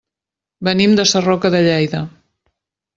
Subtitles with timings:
[0.69, 2.05] Venim de Sarroca de Lleida.